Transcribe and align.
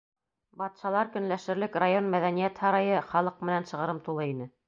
Батшалар 0.61 1.09
көнләшерлек 1.17 1.77
район 1.83 2.09
мәҙәниәт 2.15 2.63
һарайы 2.63 3.05
халыҡ 3.13 3.47
менән 3.51 3.71
шығырым 3.73 4.01
тулы 4.09 4.29
ине. 4.35 4.53